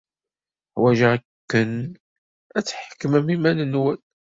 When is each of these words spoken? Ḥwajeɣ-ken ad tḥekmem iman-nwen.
Ḥwajeɣ-ken 0.75 1.71
ad 2.57 2.63
tḥekmem 2.65 3.27
iman-nwen. 3.35 3.99